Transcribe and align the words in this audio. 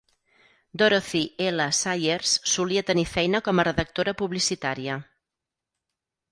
Dorothy 0.81 1.21
L 1.49 1.61
Sayers 1.81 2.33
solia 2.55 2.85
tenir 2.89 3.05
feina 3.13 3.43
com 3.49 3.63
a 3.65 3.69
redactora 3.71 4.17
publicitària 4.25 4.99